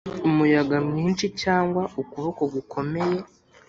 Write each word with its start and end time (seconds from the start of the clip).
umuyaga 0.29 0.77
mwinshi 0.89 1.25
cyangwa 1.41 1.83
ukuboko 2.01 2.41
gukomeye? 2.53 3.17